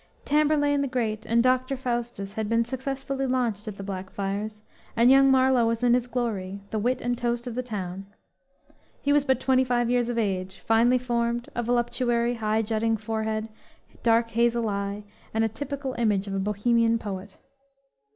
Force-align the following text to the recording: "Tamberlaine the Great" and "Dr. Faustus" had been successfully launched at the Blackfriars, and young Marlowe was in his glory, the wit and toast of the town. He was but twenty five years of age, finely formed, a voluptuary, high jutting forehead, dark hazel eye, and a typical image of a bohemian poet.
"Tamberlaine 0.25 0.81
the 0.81 0.87
Great" 0.87 1.27
and 1.27 1.43
"Dr. 1.43 1.77
Faustus" 1.77 2.33
had 2.33 2.49
been 2.49 2.65
successfully 2.65 3.27
launched 3.27 3.67
at 3.67 3.77
the 3.77 3.83
Blackfriars, 3.83 4.63
and 4.97 5.11
young 5.11 5.29
Marlowe 5.29 5.67
was 5.67 5.83
in 5.83 5.93
his 5.93 6.07
glory, 6.07 6.59
the 6.71 6.79
wit 6.79 7.01
and 7.01 7.15
toast 7.15 7.45
of 7.45 7.53
the 7.53 7.61
town. 7.61 8.07
He 9.03 9.13
was 9.13 9.25
but 9.25 9.39
twenty 9.39 9.63
five 9.63 9.91
years 9.91 10.09
of 10.09 10.17
age, 10.17 10.57
finely 10.57 10.97
formed, 10.97 11.49
a 11.53 11.61
voluptuary, 11.61 12.33
high 12.33 12.63
jutting 12.63 12.97
forehead, 12.97 13.47
dark 14.01 14.31
hazel 14.31 14.69
eye, 14.69 15.03
and 15.35 15.43
a 15.43 15.47
typical 15.47 15.93
image 15.99 16.25
of 16.25 16.33
a 16.33 16.39
bohemian 16.39 16.97
poet. 16.97 17.37